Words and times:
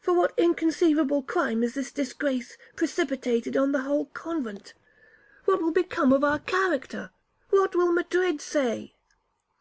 —for 0.00 0.14
what 0.14 0.34
inconceivable 0.36 1.22
crime 1.22 1.62
is 1.62 1.74
this 1.74 1.92
disgrace 1.92 2.58
precipitated 2.74 3.56
on 3.56 3.70
the 3.70 3.82
whole 3.82 4.06
convent? 4.06 4.74
What 5.44 5.62
will 5.62 5.70
become 5.70 6.12
of 6.12 6.24
our 6.24 6.40
character? 6.40 7.12
What 7.50 7.76
will 7.76 7.82
all 7.82 7.92
Madrid 7.92 8.40
say?' 8.40 8.96